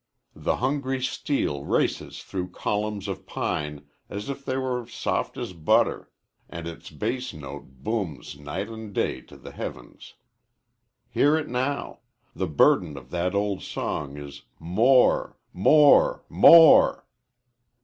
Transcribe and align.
The 0.35 0.55
hungry 0.55 0.99
steel 0.99 1.63
races 1.63 2.23
through 2.23 2.49
columns 2.49 3.07
of 3.07 3.27
pine 3.27 3.85
as 4.09 4.29
if 4.31 4.43
they 4.43 4.57
were 4.57 4.87
soft 4.87 5.37
as 5.37 5.53
butter 5.53 6.09
and 6.49 6.65
its' 6.67 6.89
bass 6.89 7.35
note 7.35 7.83
booms 7.83 8.35
night 8.39 8.67
and 8.67 8.95
day 8.95 9.21
to 9.21 9.37
the 9.37 9.51
heavens. 9.51 10.15
Hear 11.11 11.37
it 11.37 11.49
now. 11.49 11.99
The 12.35 12.47
burden 12.47 12.97
of 12.97 13.11
that 13.11 13.35
old 13.35 13.61
song 13.61 14.17
is 14.17 14.41
m 14.59 14.79
o 14.79 15.03
r 15.03 15.37
e, 15.53 15.59
m 15.59 15.67
o 15.67 15.91
r 15.93 16.21
e, 16.21 16.33
m 16.35 16.45
o 16.45 16.73
r 16.77 17.03
e! 17.05 17.07